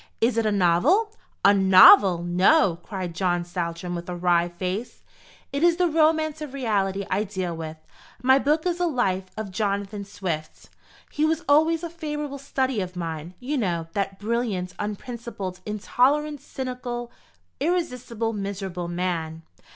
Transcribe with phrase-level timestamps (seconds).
[0.19, 1.13] "Is it a novel?"
[1.45, 2.23] "A novel!
[2.23, 5.03] no!" cried John Saltram, with a wry face;
[5.53, 7.77] "it is the romance of reality I deal with.
[8.19, 10.71] My book is a Life of Jonathan Swift.
[11.11, 17.11] He was always a favourite study of mine, you know, that brilliant, unprincipled, intolerant, cynical,
[17.59, 19.43] irresistible, miserable man.